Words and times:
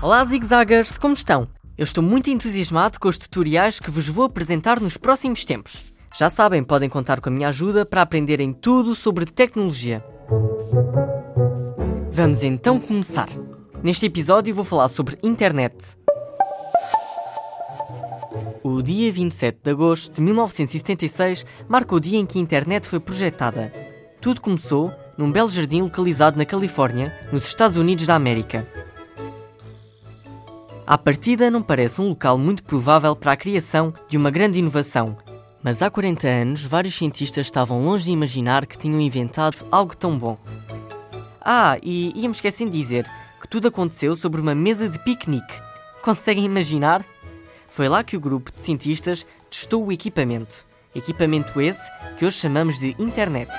Olá 0.00 0.24
zigzaggers, 0.24 0.96
como 0.96 1.12
estão? 1.12 1.48
Eu 1.76 1.82
estou 1.82 2.04
muito 2.04 2.30
entusiasmado 2.30 3.00
com 3.00 3.08
os 3.08 3.18
tutoriais 3.18 3.80
que 3.80 3.90
vos 3.90 4.08
vou 4.08 4.26
apresentar 4.26 4.78
nos 4.78 4.96
próximos 4.96 5.44
tempos. 5.44 5.92
Já 6.16 6.30
sabem, 6.30 6.62
podem 6.62 6.88
contar 6.88 7.20
com 7.20 7.28
a 7.28 7.32
minha 7.32 7.48
ajuda 7.48 7.84
para 7.84 8.02
aprenderem 8.02 8.52
tudo 8.52 8.94
sobre 8.94 9.26
tecnologia. 9.26 10.04
Vamos 12.12 12.44
então 12.44 12.78
começar. 12.78 13.26
Neste 13.82 14.06
episódio 14.06 14.54
vou 14.54 14.64
falar 14.64 14.86
sobre 14.86 15.18
internet. 15.20 15.76
O 18.62 18.80
dia 18.80 19.10
27 19.10 19.58
de 19.64 19.70
agosto 19.72 20.14
de 20.14 20.20
1976 20.20 21.44
marca 21.68 21.96
o 21.96 22.00
dia 22.00 22.18
em 22.18 22.24
que 22.24 22.38
a 22.38 22.42
internet 22.42 22.86
foi 22.86 23.00
projetada. 23.00 23.72
Tudo 24.20 24.40
começou 24.40 24.92
num 25.16 25.32
belo 25.32 25.50
jardim 25.50 25.82
localizado 25.82 26.38
na 26.38 26.44
Califórnia, 26.44 27.12
nos 27.32 27.48
Estados 27.48 27.76
Unidos 27.76 28.06
da 28.06 28.14
América. 28.14 28.64
À 30.88 30.96
partida, 30.96 31.50
não 31.50 31.60
parece 31.60 32.00
um 32.00 32.08
local 32.08 32.38
muito 32.38 32.64
provável 32.64 33.14
para 33.14 33.32
a 33.32 33.36
criação 33.36 33.92
de 34.08 34.16
uma 34.16 34.30
grande 34.30 34.58
inovação, 34.58 35.18
mas 35.62 35.82
há 35.82 35.90
40 35.90 36.26
anos, 36.26 36.64
vários 36.64 36.96
cientistas 36.96 37.44
estavam 37.44 37.84
longe 37.84 38.06
de 38.06 38.10
imaginar 38.10 38.64
que 38.64 38.78
tinham 38.78 38.98
inventado 38.98 39.58
algo 39.70 39.94
tão 39.94 40.18
bom. 40.18 40.38
Ah, 41.42 41.76
e 41.82 42.18
íamos 42.18 42.38
esquecendo 42.38 42.70
de 42.70 42.78
dizer 42.78 43.06
que 43.38 43.46
tudo 43.46 43.68
aconteceu 43.68 44.16
sobre 44.16 44.40
uma 44.40 44.54
mesa 44.54 44.88
de 44.88 44.98
piquenique. 45.00 45.60
Conseguem 46.00 46.46
imaginar? 46.46 47.04
Foi 47.68 47.86
lá 47.86 48.02
que 48.02 48.16
o 48.16 48.20
grupo 48.20 48.50
de 48.50 48.62
cientistas 48.62 49.26
testou 49.50 49.84
o 49.84 49.92
equipamento. 49.92 50.64
Equipamento 50.94 51.60
esse 51.60 51.86
que 52.16 52.24
hoje 52.24 52.38
chamamos 52.38 52.78
de 52.78 52.96
internet. 52.98 53.52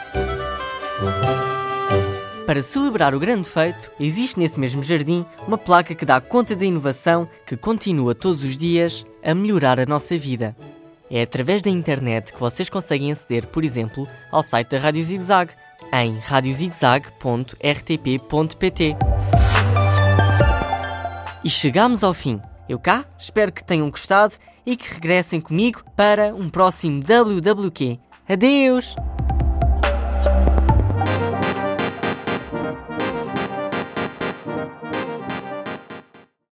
Para 2.50 2.64
celebrar 2.64 3.14
o 3.14 3.20
grande 3.20 3.48
feito, 3.48 3.92
existe 4.00 4.40
nesse 4.40 4.60
mesmo 4.60 4.82
jardim 4.82 5.24
uma 5.48 5.56
placa 5.56 5.94
que 5.94 6.04
dá 6.04 6.20
conta 6.20 6.56
da 6.56 6.66
inovação 6.66 7.30
que 7.46 7.56
continua 7.56 8.16
todos 8.16 8.44
os 8.44 8.58
dias 8.58 9.06
a 9.24 9.36
melhorar 9.36 9.80
a 9.80 9.86
nossa 9.86 10.18
vida. 10.18 10.56
É 11.12 11.22
através 11.22 11.62
da 11.62 11.70
internet 11.70 12.34
que 12.34 12.40
vocês 12.40 12.68
conseguem 12.68 13.12
aceder, 13.12 13.46
por 13.46 13.64
exemplo, 13.64 14.08
ao 14.32 14.42
site 14.42 14.70
da 14.70 14.80
Rádio 14.80 15.04
Zigzag 15.04 15.54
em 15.94 16.18
radiozigzag.rtp.pt. 16.18 18.96
E 21.44 21.50
chegamos 21.52 22.04
ao 22.04 22.16
fim. 22.16 22.42
Eu 22.68 22.80
cá 22.80 23.06
espero 23.16 23.52
que 23.52 23.64
tenham 23.64 23.92
gostado 23.92 24.34
e 24.66 24.76
que 24.76 24.92
regressem 24.92 25.40
comigo 25.40 25.84
para 25.96 26.34
um 26.34 26.50
próximo 26.50 27.00
WWQ. 27.00 28.00
Adeus! 28.28 28.96